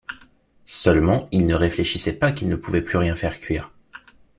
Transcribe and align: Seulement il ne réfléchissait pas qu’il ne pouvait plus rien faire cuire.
Seulement 0.65 1.27
il 1.31 1.45
ne 1.45 1.53
réfléchissait 1.53 2.17
pas 2.17 2.31
qu’il 2.31 2.47
ne 2.49 2.55
pouvait 2.55 2.81
plus 2.81 2.97
rien 2.97 3.15
faire 3.15 3.37
cuire. 3.37 3.71